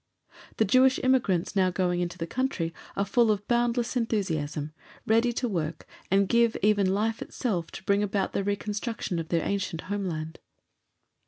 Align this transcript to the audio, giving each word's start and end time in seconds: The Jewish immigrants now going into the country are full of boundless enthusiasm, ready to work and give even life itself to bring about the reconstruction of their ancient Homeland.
The 0.57 0.65
Jewish 0.65 0.99
immigrants 1.03 1.55
now 1.55 1.69
going 1.69 1.99
into 1.99 2.17
the 2.17 2.25
country 2.25 2.73
are 2.95 3.05
full 3.05 3.29
of 3.29 3.47
boundless 3.47 3.95
enthusiasm, 3.95 4.73
ready 5.05 5.31
to 5.33 5.47
work 5.47 5.85
and 6.09 6.27
give 6.27 6.57
even 6.63 6.91
life 6.91 7.21
itself 7.21 7.69
to 7.69 7.83
bring 7.83 8.01
about 8.01 8.33
the 8.33 8.43
reconstruction 8.43 9.19
of 9.19 9.29
their 9.29 9.45
ancient 9.47 9.81
Homeland. 9.81 10.39